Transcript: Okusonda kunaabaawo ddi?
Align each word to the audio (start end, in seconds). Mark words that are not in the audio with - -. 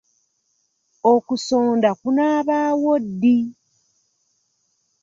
Okusonda 1.13 1.89
kunaabaawo 1.99 2.93
ddi? 3.19 3.37